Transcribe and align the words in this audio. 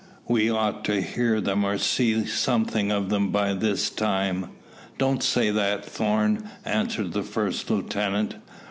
"We 0.27 0.49
ought 0.49 0.83
to 0.85 0.99
hear 0.99 1.39
them 1.39 1.63
or 1.63 1.77
see 1.77 2.25
something 2.25 2.91
of 2.91 3.09
them 3.09 3.29
by 3.29 3.53
this 3.53 3.91
time." 3.91 4.49
"Don't 4.97 5.21
say 5.21 5.51
that, 5.51 5.85
Thorn," 5.85 6.49
answered 6.65 7.13
the 7.13 7.21
first 7.21 7.69
lieutenant. 7.69 8.37